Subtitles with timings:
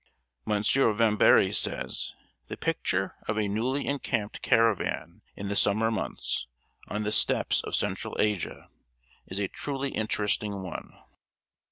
[0.47, 0.53] M.
[0.63, 2.15] Vámbéry says:
[2.47, 6.47] "The picture of a newly encamped caravan in the summer months,
[6.87, 8.71] on the steppes of Central Asia,
[9.27, 10.97] is a truly interesting one.